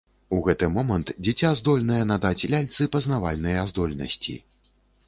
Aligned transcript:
У 0.35 0.37
гэты 0.45 0.69
момант 0.77 1.11
дзіця 1.27 1.51
здольнае 1.61 2.01
надаць 2.13 2.47
ляльцы 2.55 2.91
пазнавальныя 2.97 3.71
здольнасці. 3.75 4.41